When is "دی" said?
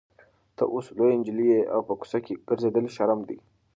3.27-3.37